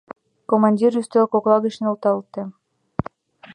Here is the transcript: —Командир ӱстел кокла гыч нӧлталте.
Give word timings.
—Командир 0.49 0.91
ӱстел 0.99 1.25
кокла 1.33 1.57
гыч 1.65 1.75
нӧлталте. 1.81 2.41